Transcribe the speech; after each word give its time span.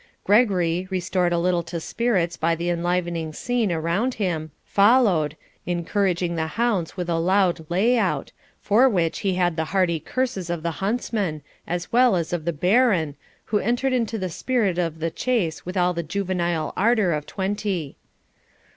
Gregory, 0.23 0.87
restored 0.89 1.31
a 1.31 1.37
little 1.37 1.61
to 1.61 1.79
spirits 1.79 2.35
by 2.35 2.55
the 2.55 2.71
enlivening 2.71 3.31
scene 3.31 3.71
around 3.71 4.15
him, 4.15 4.49
followed, 4.65 5.37
encouraging 5.67 6.33
the 6.35 6.47
hounds 6.57 6.97
with 6.97 7.07
a 7.07 7.19
loud 7.19 7.67
layout, 7.69 8.31
for 8.59 8.89
which 8.89 9.19
he 9.19 9.35
had 9.35 9.55
the 9.55 9.65
hearty 9.65 9.99
curses 9.99 10.49
of 10.49 10.63
the 10.63 10.71
huntsman, 10.81 11.43
as 11.67 11.91
well 11.93 12.15
as 12.15 12.33
of 12.33 12.45
the 12.45 12.51
Baron, 12.67 13.15
who 13.45 13.59
entered 13.59 13.93
into 13.93 14.17
the 14.17 14.31
spirit 14.31 14.79
of 14.79 15.01
the 15.01 15.11
chase 15.11 15.67
with 15.67 15.77
all 15.77 15.93
the 15.93 16.01
juvenile 16.01 16.73
ardour 16.75 17.11
of 17.11 17.27
twenty. 17.27 17.95